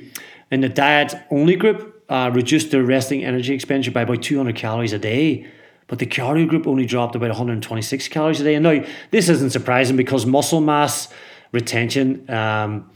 in 0.52 0.62
the 0.62 0.70
diet 0.70 1.16
only 1.32 1.56
group 1.56 2.04
uh, 2.10 2.32
reduced 2.34 2.72
their 2.72 2.84
resting 2.84 3.24
energy 3.24 3.54
expenditure 3.54 3.92
by 3.92 4.02
about 4.02 4.22
200 4.22 4.56
calories 4.56 4.94
a 4.94 5.00
day. 5.00 5.48
But 5.88 6.00
the 6.00 6.06
cardio 6.06 6.48
group 6.48 6.68
only 6.68 6.86
dropped 6.86 7.16
about 7.16 7.30
126 7.30 8.08
calories 8.08 8.42
a 8.42 8.44
day. 8.44 8.56
And 8.56 8.64
now, 8.64 8.84
this 9.12 9.30
isn't 9.30 9.52
surprising 9.52 9.96
because 9.96 10.26
muscle 10.26 10.62
mass 10.62 11.08
retention 11.52 12.30
um, 12.30 12.90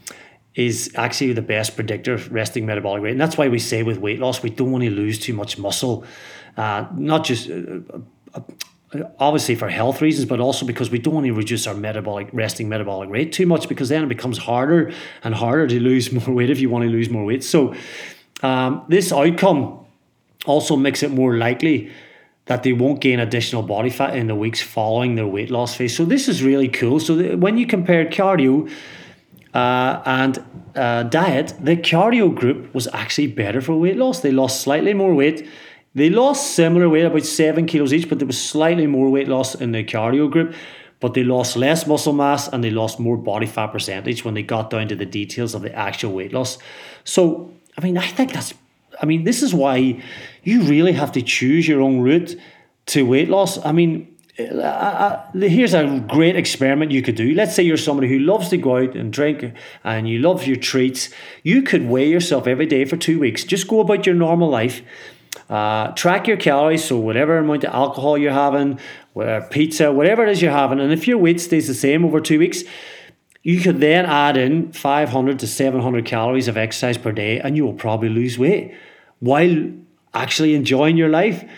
is 0.58 0.90
actually 0.96 1.32
the 1.32 1.40
best 1.40 1.76
predictor 1.76 2.14
of 2.14 2.32
resting 2.32 2.66
metabolic 2.66 3.00
rate. 3.00 3.12
And 3.12 3.20
that's 3.20 3.38
why 3.38 3.46
we 3.46 3.60
say 3.60 3.84
with 3.84 3.98
weight 3.98 4.18
loss, 4.18 4.42
we 4.42 4.50
don't 4.50 4.72
want 4.72 4.82
to 4.82 4.90
lose 4.90 5.16
too 5.20 5.32
much 5.32 5.56
muscle. 5.56 6.04
Uh, 6.56 6.84
not 6.94 7.24
just 7.24 7.48
uh, 7.48 7.78
uh 8.34 8.40
obviously 9.20 9.54
for 9.54 9.68
health 9.68 10.02
reasons, 10.02 10.26
but 10.26 10.40
also 10.40 10.66
because 10.66 10.90
we 10.90 10.98
don't 10.98 11.14
want 11.14 11.26
to 11.26 11.32
reduce 11.32 11.66
our 11.68 11.74
metabolic 11.74 12.28
resting 12.32 12.68
metabolic 12.68 13.08
rate 13.08 13.32
too 13.32 13.46
much 13.46 13.68
because 13.68 13.88
then 13.88 14.02
it 14.02 14.08
becomes 14.08 14.38
harder 14.38 14.90
and 15.22 15.32
harder 15.32 15.68
to 15.68 15.78
lose 15.78 16.10
more 16.26 16.34
weight 16.34 16.50
if 16.50 16.58
you 16.58 16.68
want 16.68 16.82
to 16.82 16.90
lose 16.90 17.08
more 17.08 17.24
weight. 17.24 17.44
So 17.44 17.74
um, 18.42 18.84
this 18.88 19.12
outcome 19.12 19.78
also 20.44 20.74
makes 20.74 21.04
it 21.04 21.12
more 21.12 21.36
likely 21.36 21.92
that 22.46 22.64
they 22.64 22.72
won't 22.72 23.00
gain 23.00 23.20
additional 23.20 23.62
body 23.62 23.90
fat 23.90 24.16
in 24.16 24.26
the 24.26 24.34
weeks 24.34 24.60
following 24.60 25.14
their 25.14 25.26
weight 25.26 25.50
loss 25.50 25.76
phase. 25.76 25.96
So 25.96 26.04
this 26.04 26.26
is 26.26 26.42
really 26.42 26.68
cool. 26.68 26.98
So 26.98 27.36
when 27.36 27.58
you 27.58 27.66
compare 27.66 28.06
cardio 28.06 28.68
uh, 29.54 30.02
and 30.04 30.44
uh, 30.76 31.04
diet, 31.04 31.54
the 31.60 31.76
cardio 31.76 32.34
group 32.34 32.74
was 32.74 32.88
actually 32.92 33.28
better 33.28 33.60
for 33.60 33.76
weight 33.76 33.96
loss. 33.96 34.20
They 34.20 34.30
lost 34.30 34.60
slightly 34.60 34.94
more 34.94 35.14
weight 35.14 35.48
they 35.94 36.10
lost 36.10 36.54
similar 36.54 36.88
weight, 36.88 37.04
about 37.04 37.24
seven 37.24 37.66
kilos 37.66 37.92
each, 37.92 38.08
but 38.08 38.18
there 38.18 38.26
was 38.26 38.40
slightly 38.40 38.86
more 38.86 39.10
weight 39.10 39.28
loss 39.28 39.54
in 39.54 39.72
the 39.72 39.82
cardio 39.82 40.30
group. 40.30 40.54
But 41.00 41.14
they 41.14 41.24
lost 41.24 41.56
less 41.56 41.86
muscle 41.86 42.12
mass 42.12 42.48
and 42.48 42.62
they 42.62 42.70
lost 42.70 42.98
more 42.98 43.16
body 43.16 43.46
fat 43.46 43.68
percentage 43.68 44.24
when 44.24 44.34
they 44.34 44.42
got 44.42 44.70
down 44.70 44.88
to 44.88 44.96
the 44.96 45.06
details 45.06 45.54
of 45.54 45.62
the 45.62 45.72
actual 45.74 46.12
weight 46.12 46.32
loss. 46.32 46.58
So, 47.04 47.52
I 47.76 47.82
mean, 47.82 47.96
I 47.96 48.06
think 48.06 48.32
that's, 48.32 48.52
I 49.00 49.06
mean, 49.06 49.24
this 49.24 49.42
is 49.42 49.54
why 49.54 50.02
you 50.42 50.62
really 50.62 50.92
have 50.92 51.12
to 51.12 51.22
choose 51.22 51.68
your 51.68 51.80
own 51.80 52.00
route 52.00 52.36
to 52.86 53.02
weight 53.02 53.28
loss. 53.28 53.64
I 53.64 53.70
mean, 53.70 54.12
uh, 54.38 54.42
uh, 54.42 55.30
here's 55.32 55.74
a 55.74 56.04
great 56.08 56.36
experiment 56.36 56.90
you 56.92 57.02
could 57.02 57.16
do. 57.16 57.34
Let's 57.34 57.54
say 57.54 57.62
you're 57.62 57.76
somebody 57.76 58.08
who 58.08 58.20
loves 58.20 58.48
to 58.50 58.56
go 58.56 58.76
out 58.76 58.94
and 58.94 59.12
drink 59.12 59.52
and 59.84 60.08
you 60.08 60.20
love 60.20 60.46
your 60.46 60.56
treats. 60.56 61.10
You 61.42 61.62
could 61.62 61.88
weigh 61.88 62.08
yourself 62.08 62.46
every 62.46 62.66
day 62.66 62.84
for 62.84 62.96
two 62.96 63.18
weeks. 63.18 63.44
Just 63.44 63.66
go 63.66 63.80
about 63.80 64.06
your 64.06 64.14
normal 64.14 64.48
life 64.48 64.82
uh, 65.48 65.92
track 65.92 66.26
your 66.26 66.36
calories, 66.36 66.84
so 66.84 66.98
whatever 66.98 67.38
amount 67.38 67.64
of 67.64 67.72
alcohol 67.72 68.18
you're 68.18 68.32
having, 68.32 68.78
whatever, 69.14 69.46
pizza, 69.46 69.90
whatever 69.92 70.24
it 70.24 70.30
is 70.30 70.42
you're 70.42 70.52
having, 70.52 70.78
and 70.78 70.92
if 70.92 71.08
your 71.08 71.18
weight 71.18 71.40
stays 71.40 71.66
the 71.66 71.74
same 71.74 72.04
over 72.04 72.20
two 72.20 72.38
weeks, 72.38 72.62
you 73.42 73.60
could 73.60 73.80
then 73.80 74.04
add 74.04 74.36
in 74.36 74.72
500 74.72 75.38
to 75.38 75.46
700 75.46 76.04
calories 76.04 76.48
of 76.48 76.56
exercise 76.56 76.98
per 76.98 77.12
day, 77.12 77.40
and 77.40 77.56
you 77.56 77.64
will 77.64 77.72
probably 77.72 78.10
lose 78.10 78.38
weight 78.38 78.74
while 79.20 79.72
actually 80.12 80.54
enjoying 80.54 80.96
your 80.96 81.08
life. 81.08 81.48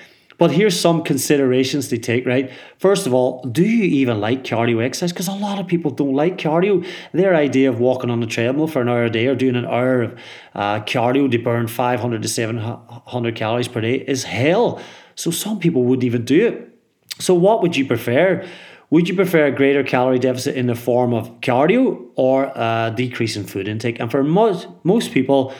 But 0.41 0.53
here's 0.53 0.81
some 0.81 1.03
considerations 1.03 1.89
to 1.89 1.99
take, 1.99 2.25
right? 2.25 2.51
First 2.79 3.07
of 3.07 3.13
all, 3.13 3.43
do 3.43 3.63
you 3.63 3.85
even 3.85 4.21
like 4.21 4.43
cardio 4.43 4.83
exercise? 4.83 5.13
Because 5.13 5.29
a 5.29 5.33
lot 5.33 5.59
of 5.59 5.67
people 5.67 5.91
don't 5.91 6.15
like 6.15 6.39
cardio. 6.39 6.83
Their 7.13 7.35
idea 7.35 7.69
of 7.69 7.79
walking 7.79 8.09
on 8.09 8.21
the 8.21 8.27
treadmill 8.27 8.67
for 8.67 8.81
an 8.81 8.89
hour 8.89 9.05
a 9.05 9.11
day 9.11 9.27
or 9.27 9.35
doing 9.35 9.55
an 9.55 9.67
hour 9.67 10.01
of 10.01 10.19
uh, 10.55 10.81
cardio 10.81 11.31
to 11.31 11.37
burn 11.37 11.67
500 11.67 12.23
to 12.23 12.29
700 12.29 13.37
calories 13.37 13.69
per 13.69 13.83
day 13.83 13.97
is 13.97 14.25
hell. 14.25 14.81
So 15.15 15.31
some 15.31 15.59
people 15.59 15.85
wouldn't 15.85 16.05
even 16.05 16.25
do 16.25 16.47
it. 16.47 16.75
So 17.23 17.35
what 17.35 17.61
would 17.61 17.77
you 17.77 17.85
prefer? 17.85 18.49
Would 18.89 19.11
you 19.11 19.15
prefer 19.15 19.45
a 19.45 19.53
greater 19.53 19.85
calorie 19.85 20.19
deficit 20.19 20.57
in 20.57 20.69
the 20.69 20.75
form 20.75 21.13
of 21.13 21.43
cardio 21.43 22.03
or 22.15 22.45
a 22.45 22.95
decrease 22.97 23.37
in 23.37 23.45
food 23.45 23.69
intake? 23.69 24.01
And 24.01 24.11
for 24.11 24.25
most 24.25 24.69
most 24.85 25.13
people, 25.13 25.53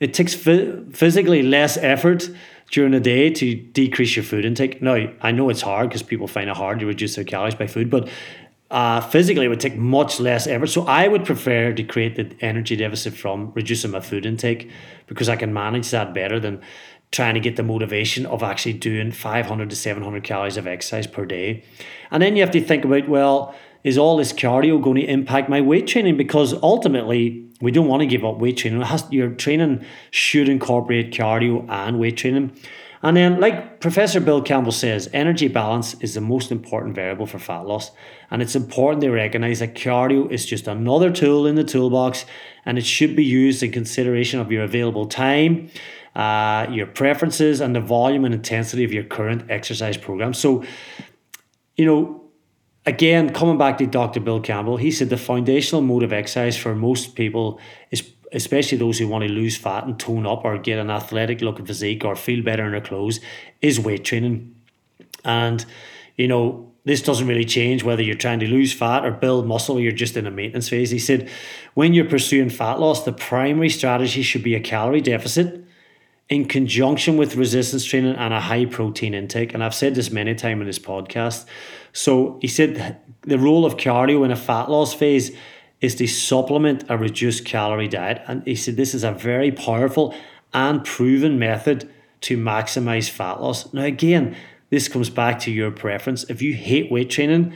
it 0.00 0.14
takes 0.14 0.34
physically 0.34 1.42
less 1.42 1.76
effort 1.76 2.28
during 2.70 2.92
the 2.92 3.00
day 3.00 3.30
to 3.30 3.54
decrease 3.54 4.16
your 4.16 4.24
food 4.24 4.44
intake. 4.44 4.80
Now, 4.80 5.08
I 5.20 5.32
know 5.32 5.50
it's 5.50 5.62
hard 5.62 5.88
because 5.88 6.02
people 6.02 6.28
find 6.28 6.48
it 6.48 6.56
hard 6.56 6.78
to 6.80 6.86
reduce 6.86 7.16
their 7.16 7.24
calories 7.24 7.54
by 7.54 7.66
food, 7.66 7.90
but 7.90 8.08
uh, 8.70 9.00
physically 9.00 9.46
it 9.46 9.48
would 9.48 9.60
take 9.60 9.76
much 9.76 10.20
less 10.20 10.46
effort. 10.46 10.68
So 10.68 10.86
I 10.86 11.08
would 11.08 11.24
prefer 11.24 11.72
to 11.72 11.82
create 11.82 12.14
the 12.14 12.32
energy 12.44 12.76
deficit 12.76 13.14
from 13.14 13.52
reducing 13.54 13.90
my 13.90 14.00
food 14.00 14.24
intake 14.24 14.70
because 15.08 15.28
I 15.28 15.36
can 15.36 15.52
manage 15.52 15.90
that 15.90 16.14
better 16.14 16.38
than 16.38 16.60
trying 17.10 17.34
to 17.34 17.40
get 17.40 17.56
the 17.56 17.64
motivation 17.64 18.24
of 18.26 18.44
actually 18.44 18.74
doing 18.74 19.10
500 19.10 19.68
to 19.68 19.74
700 19.74 20.22
calories 20.22 20.56
of 20.56 20.68
exercise 20.68 21.08
per 21.08 21.26
day. 21.26 21.64
And 22.12 22.22
then 22.22 22.36
you 22.36 22.42
have 22.42 22.52
to 22.52 22.60
think 22.60 22.84
about, 22.84 23.08
well, 23.08 23.54
is 23.82 23.98
all 23.98 24.16
this 24.16 24.32
cardio 24.32 24.80
going 24.80 24.96
to 24.96 25.04
impact 25.04 25.48
my 25.48 25.60
weight 25.60 25.88
training? 25.88 26.16
Because 26.16 26.52
ultimately, 26.62 27.49
we 27.60 27.70
don't 27.70 27.86
want 27.86 28.00
to 28.00 28.06
give 28.06 28.24
up 28.24 28.38
weight 28.38 28.56
training. 28.56 28.80
Has, 28.82 29.04
your 29.10 29.30
training 29.30 29.84
should 30.10 30.48
incorporate 30.48 31.12
cardio 31.12 31.68
and 31.68 31.98
weight 31.98 32.16
training. 32.16 32.52
And 33.02 33.16
then, 33.16 33.40
like 33.40 33.80
Professor 33.80 34.20
Bill 34.20 34.42
Campbell 34.42 34.72
says, 34.72 35.08
energy 35.14 35.48
balance 35.48 35.94
is 36.00 36.14
the 36.14 36.20
most 36.20 36.52
important 36.52 36.94
variable 36.94 37.26
for 37.26 37.38
fat 37.38 37.66
loss. 37.66 37.92
And 38.30 38.42
it's 38.42 38.54
important 38.54 39.02
to 39.02 39.10
recognize 39.10 39.60
that 39.60 39.74
cardio 39.74 40.30
is 40.30 40.44
just 40.44 40.68
another 40.68 41.10
tool 41.10 41.46
in 41.46 41.54
the 41.54 41.64
toolbox 41.64 42.26
and 42.66 42.76
it 42.76 42.84
should 42.84 43.16
be 43.16 43.24
used 43.24 43.62
in 43.62 43.72
consideration 43.72 44.38
of 44.38 44.52
your 44.52 44.64
available 44.64 45.06
time, 45.06 45.70
uh, 46.14 46.66
your 46.70 46.86
preferences, 46.86 47.60
and 47.60 47.74
the 47.74 47.80
volume 47.80 48.26
and 48.26 48.34
intensity 48.34 48.84
of 48.84 48.92
your 48.92 49.04
current 49.04 49.50
exercise 49.50 49.96
program. 49.96 50.34
So, 50.34 50.62
you 51.76 51.86
know, 51.86 52.29
again, 52.86 53.32
coming 53.32 53.58
back 53.58 53.78
to 53.78 53.86
Dr. 53.86 54.20
Bill 54.20 54.40
Campbell, 54.40 54.76
he 54.76 54.90
said 54.90 55.10
the 55.10 55.16
foundational 55.16 55.82
mode 55.82 56.02
of 56.02 56.12
exercise 56.12 56.56
for 56.56 56.74
most 56.74 57.14
people 57.14 57.60
is 57.90 58.10
especially 58.32 58.78
those 58.78 58.98
who 58.98 59.08
want 59.08 59.24
to 59.24 59.30
lose 59.30 59.56
fat 59.56 59.84
and 59.84 59.98
tone 59.98 60.26
up 60.26 60.44
or 60.44 60.56
get 60.58 60.78
an 60.78 60.90
athletic 60.90 61.40
looking 61.40 61.66
physique 61.66 62.04
or 62.04 62.14
feel 62.14 62.42
better 62.44 62.64
in 62.64 62.72
their 62.72 62.80
clothes 62.80 63.20
is 63.60 63.80
weight 63.80 64.04
training. 64.04 64.54
And, 65.24 65.64
you 66.16 66.28
know, 66.28 66.70
this 66.84 67.02
doesn't 67.02 67.26
really 67.26 67.44
change 67.44 67.82
whether 67.82 68.02
you're 68.02 68.14
trying 68.14 68.40
to 68.40 68.46
lose 68.46 68.72
fat 68.72 69.04
or 69.04 69.10
build 69.10 69.46
muscle 69.46 69.76
or 69.76 69.80
you're 69.80 69.92
just 69.92 70.16
in 70.16 70.26
a 70.26 70.30
maintenance 70.30 70.68
phase. 70.68 70.90
He 70.90 70.98
said, 70.98 71.28
when 71.74 71.92
you're 71.92 72.08
pursuing 72.08 72.50
fat 72.50 72.78
loss, 72.78 73.04
the 73.04 73.12
primary 73.12 73.68
strategy 73.68 74.22
should 74.22 74.42
be 74.42 74.54
a 74.54 74.60
calorie 74.60 75.00
deficit 75.00 75.64
in 76.30 76.46
conjunction 76.46 77.16
with 77.16 77.34
resistance 77.34 77.84
training 77.84 78.14
and 78.14 78.32
a 78.32 78.40
high 78.40 78.64
protein 78.64 79.14
intake. 79.14 79.52
And 79.52 79.62
I've 79.62 79.74
said 79.74 79.96
this 79.96 80.12
many 80.12 80.34
times 80.36 80.60
in 80.60 80.66
this 80.66 80.78
podcast. 80.78 81.44
So 81.92 82.38
he 82.40 82.46
said 82.46 83.00
the 83.22 83.38
role 83.38 83.66
of 83.66 83.76
cardio 83.76 84.24
in 84.24 84.30
a 84.30 84.36
fat 84.36 84.70
loss 84.70 84.94
phase 84.94 85.36
is 85.80 85.96
to 85.96 86.06
supplement 86.06 86.84
a 86.88 86.96
reduced 86.96 87.44
calorie 87.44 87.88
diet. 87.88 88.22
And 88.28 88.44
he 88.46 88.54
said 88.54 88.76
this 88.76 88.94
is 88.94 89.02
a 89.02 89.10
very 89.10 89.50
powerful 89.50 90.14
and 90.54 90.84
proven 90.84 91.38
method 91.38 91.90
to 92.22 92.38
maximize 92.38 93.10
fat 93.10 93.42
loss. 93.42 93.72
Now, 93.74 93.82
again, 93.82 94.36
this 94.68 94.86
comes 94.86 95.10
back 95.10 95.40
to 95.40 95.50
your 95.50 95.72
preference. 95.72 96.24
If 96.24 96.42
you 96.42 96.54
hate 96.54 96.92
weight 96.92 97.10
training 97.10 97.52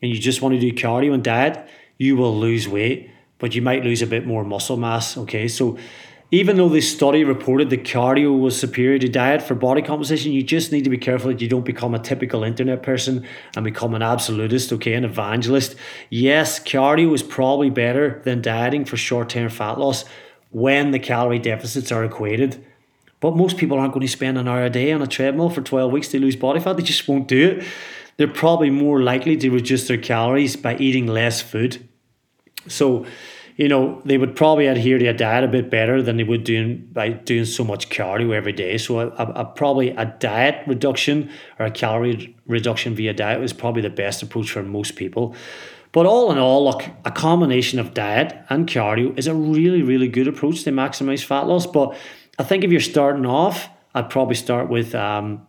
and 0.00 0.10
you 0.10 0.18
just 0.18 0.42
want 0.42 0.54
to 0.54 0.60
do 0.60 0.72
cardio 0.72 1.12
and 1.12 1.24
diet, 1.24 1.66
you 1.98 2.16
will 2.16 2.36
lose 2.38 2.68
weight, 2.68 3.10
but 3.38 3.54
you 3.54 3.62
might 3.62 3.82
lose 3.82 4.00
a 4.00 4.06
bit 4.06 4.26
more 4.26 4.44
muscle 4.44 4.76
mass. 4.76 5.16
Okay, 5.16 5.48
so 5.48 5.76
even 6.32 6.56
though 6.56 6.70
this 6.70 6.90
study 6.90 7.24
reported 7.24 7.68
that 7.68 7.84
cardio 7.84 8.40
was 8.40 8.58
superior 8.58 8.98
to 8.98 9.06
diet 9.06 9.42
for 9.42 9.54
body 9.54 9.82
composition, 9.82 10.32
you 10.32 10.42
just 10.42 10.72
need 10.72 10.82
to 10.82 10.88
be 10.88 10.96
careful 10.96 11.28
that 11.28 11.42
you 11.42 11.48
don't 11.48 11.66
become 11.66 11.94
a 11.94 11.98
typical 11.98 12.42
internet 12.42 12.82
person 12.82 13.26
and 13.54 13.64
become 13.64 13.94
an 13.94 14.00
absolutist, 14.00 14.72
okay, 14.72 14.94
an 14.94 15.04
evangelist. 15.04 15.76
Yes, 16.08 16.58
cardio 16.58 17.14
is 17.14 17.22
probably 17.22 17.68
better 17.68 18.22
than 18.24 18.40
dieting 18.40 18.86
for 18.86 18.96
short 18.96 19.28
term 19.28 19.50
fat 19.50 19.78
loss 19.78 20.06
when 20.50 20.90
the 20.90 20.98
calorie 20.98 21.38
deficits 21.38 21.92
are 21.92 22.02
equated. 22.02 22.64
But 23.20 23.36
most 23.36 23.58
people 23.58 23.78
aren't 23.78 23.92
going 23.92 24.06
to 24.06 24.10
spend 24.10 24.38
an 24.38 24.48
hour 24.48 24.64
a 24.64 24.70
day 24.70 24.90
on 24.90 25.02
a 25.02 25.06
treadmill 25.06 25.50
for 25.50 25.60
12 25.60 25.92
weeks 25.92 26.08
to 26.08 26.18
lose 26.18 26.34
body 26.34 26.60
fat. 26.60 26.78
They 26.78 26.82
just 26.82 27.06
won't 27.06 27.28
do 27.28 27.50
it. 27.50 27.64
They're 28.16 28.26
probably 28.26 28.70
more 28.70 29.02
likely 29.02 29.36
to 29.36 29.50
reduce 29.50 29.86
their 29.86 29.98
calories 29.98 30.56
by 30.56 30.78
eating 30.78 31.06
less 31.06 31.42
food. 31.42 31.86
So, 32.68 33.04
you 33.56 33.68
know, 33.68 34.00
they 34.04 34.18
would 34.18 34.34
probably 34.34 34.66
adhere 34.66 34.98
to 34.98 35.06
a 35.06 35.12
diet 35.12 35.44
a 35.44 35.48
bit 35.48 35.70
better 35.70 36.02
than 36.02 36.16
they 36.16 36.24
would 36.24 36.44
doing 36.44 36.88
by 36.92 37.10
doing 37.10 37.44
so 37.44 37.64
much 37.64 37.90
cardio 37.90 38.34
every 38.34 38.52
day. 38.52 38.78
So 38.78 39.00
a, 39.00 39.08
a, 39.08 39.32
a, 39.36 39.44
probably 39.44 39.90
a 39.90 40.06
diet 40.06 40.66
reduction 40.66 41.30
or 41.58 41.66
a 41.66 41.70
calorie 41.70 42.34
reduction 42.46 42.94
via 42.94 43.12
diet 43.12 43.40
was 43.40 43.52
probably 43.52 43.82
the 43.82 43.90
best 43.90 44.22
approach 44.22 44.50
for 44.50 44.62
most 44.62 44.96
people. 44.96 45.34
But 45.92 46.06
all 46.06 46.32
in 46.32 46.38
all, 46.38 46.64
look, 46.64 46.84
a 47.04 47.10
combination 47.10 47.78
of 47.78 47.92
diet 47.92 48.34
and 48.48 48.66
cardio 48.66 49.16
is 49.18 49.26
a 49.26 49.34
really, 49.34 49.82
really 49.82 50.08
good 50.08 50.26
approach 50.26 50.64
to 50.64 50.72
maximize 50.72 51.22
fat 51.22 51.46
loss. 51.46 51.66
But 51.66 51.94
I 52.38 52.44
think 52.44 52.64
if 52.64 52.70
you're 52.70 52.80
starting 52.80 53.26
off, 53.26 53.68
I'd 53.94 54.08
probably 54.08 54.36
start 54.36 54.70
with 54.70 54.94
um, 54.94 55.46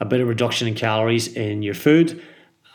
a 0.00 0.04
bit 0.04 0.20
of 0.20 0.26
reduction 0.26 0.66
in 0.66 0.74
calories 0.74 1.28
in 1.28 1.62
your 1.62 1.74
food 1.74 2.20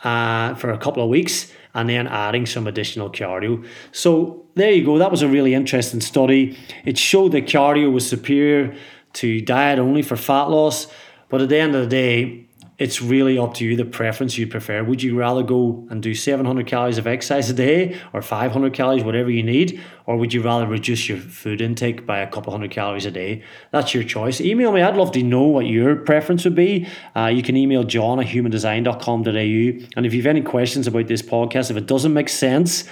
uh, 0.02 0.54
for 0.54 0.70
a 0.70 0.78
couple 0.78 1.02
of 1.02 1.10
weeks 1.10 1.52
and 1.74 1.88
then 1.88 2.06
adding 2.06 2.46
some 2.46 2.66
additional 2.66 3.10
cardio. 3.10 3.66
So 3.92 4.44
there 4.54 4.72
you 4.72 4.84
go. 4.84 4.98
That 4.98 5.10
was 5.10 5.22
a 5.22 5.28
really 5.28 5.54
interesting 5.54 6.00
study. 6.00 6.58
It 6.84 6.98
showed 6.98 7.32
that 7.32 7.46
cardio 7.46 7.92
was 7.92 8.08
superior 8.08 8.74
to 9.14 9.40
diet 9.40 9.78
only 9.78 10.02
for 10.02 10.16
fat 10.16 10.44
loss. 10.44 10.86
But 11.28 11.40
at 11.40 11.48
the 11.48 11.58
end 11.58 11.74
of 11.74 11.82
the 11.82 11.88
day, 11.88 12.46
it's 12.80 13.02
really 13.02 13.36
up 13.36 13.52
to 13.52 13.64
you 13.66 13.76
the 13.76 13.84
preference 13.84 14.38
you 14.38 14.46
prefer. 14.46 14.82
Would 14.82 15.02
you 15.02 15.14
rather 15.14 15.42
go 15.42 15.86
and 15.90 16.02
do 16.02 16.14
700 16.14 16.66
calories 16.66 16.96
of 16.96 17.06
exercise 17.06 17.50
a 17.50 17.52
day 17.52 18.00
or 18.14 18.22
500 18.22 18.72
calories, 18.72 19.04
whatever 19.04 19.30
you 19.30 19.42
need? 19.42 19.78
Or 20.06 20.16
would 20.16 20.32
you 20.32 20.40
rather 20.40 20.66
reduce 20.66 21.06
your 21.06 21.18
food 21.18 21.60
intake 21.60 22.06
by 22.06 22.20
a 22.20 22.26
couple 22.26 22.52
hundred 22.52 22.70
calories 22.70 23.04
a 23.04 23.10
day? 23.10 23.44
That's 23.70 23.92
your 23.92 24.02
choice. 24.02 24.40
Email 24.40 24.72
me. 24.72 24.80
I'd 24.80 24.96
love 24.96 25.12
to 25.12 25.22
know 25.22 25.42
what 25.42 25.66
your 25.66 25.94
preference 25.94 26.42
would 26.44 26.54
be. 26.54 26.88
Uh, 27.14 27.26
you 27.26 27.42
can 27.42 27.54
email 27.54 27.84
john 27.84 28.18
at 28.18 28.26
humandesign.com.au. 28.26 29.86
And 29.96 30.06
if 30.06 30.14
you 30.14 30.22
have 30.22 30.26
any 30.26 30.40
questions 30.40 30.86
about 30.86 31.06
this 31.06 31.20
podcast, 31.20 31.70
if 31.70 31.76
it 31.76 31.86
doesn't 31.86 32.14
make 32.14 32.30
sense, 32.30 32.84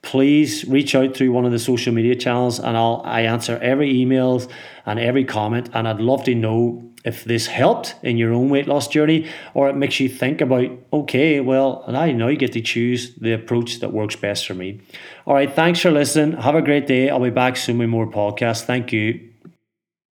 please 0.00 0.64
reach 0.64 0.94
out 0.94 1.14
through 1.14 1.32
one 1.32 1.44
of 1.44 1.52
the 1.52 1.58
social 1.58 1.92
media 1.92 2.14
channels 2.14 2.58
and 2.58 2.76
I'll 2.78 3.02
I 3.04 3.22
answer 3.22 3.58
every 3.62 4.00
email 4.00 4.42
and 4.86 4.98
every 4.98 5.24
comment 5.24 5.68
and 5.74 5.86
I'd 5.88 6.00
love 6.00 6.24
to 6.24 6.34
know 6.34 6.93
if 7.04 7.24
this 7.24 7.46
helped 7.46 7.94
in 8.02 8.16
your 8.16 8.32
own 8.32 8.48
weight 8.48 8.66
loss 8.66 8.88
journey 8.88 9.28
or 9.52 9.68
it 9.68 9.76
makes 9.76 10.00
you 10.00 10.08
think 10.08 10.40
about 10.40 10.66
okay 10.92 11.40
well 11.40 11.84
I 11.86 12.12
now 12.12 12.28
you 12.28 12.36
get 12.36 12.52
to 12.52 12.60
choose 12.60 13.14
the 13.16 13.32
approach 13.32 13.80
that 13.80 13.92
works 13.92 14.16
best 14.16 14.46
for 14.46 14.54
me. 14.54 14.80
All 15.26 15.34
right 15.34 15.52
thanks 15.52 15.80
for 15.80 15.90
listening. 15.90 16.38
Have 16.38 16.54
a 16.54 16.62
great 16.62 16.86
day. 16.86 17.10
I'll 17.10 17.20
be 17.20 17.30
back 17.30 17.56
soon 17.56 17.78
with 17.78 17.88
more 17.88 18.06
podcasts. 18.06 18.62
Thank 18.62 18.92
you 18.92 19.33